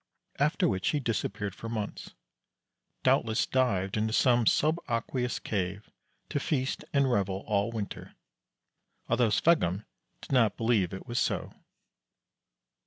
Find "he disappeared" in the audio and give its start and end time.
0.87-1.53